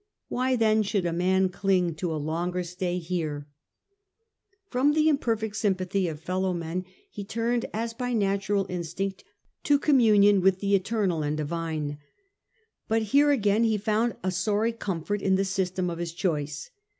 [0.29, 3.47] Why then should a man cling to a longer stay here?'
[4.71, 9.23] From the imperfect sympathy of fellow men he turned, as by natural instinct,
[9.65, 11.99] to communion with the Eternal and Divine.
[12.87, 16.71] But here again he found a sorry comfort in the system of his choice.